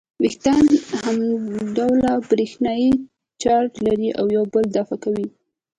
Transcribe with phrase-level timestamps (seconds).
[0.21, 0.65] وېښتان
[1.01, 2.91] همډوله برېښنايي
[3.41, 5.27] چارج لري او یو بل دفع کوي.